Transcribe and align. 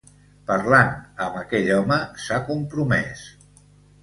Parlant 0.51 0.89
amb 1.25 1.35
aquell 1.41 1.69
home 1.75 1.99
s'ha 2.25 2.41
compromès. 2.49 3.23